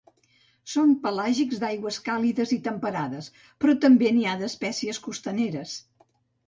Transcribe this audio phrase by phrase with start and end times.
[0.75, 5.81] Són pelàgics d'aigües càlides i temperades però també n'hi ha espècies costaneres.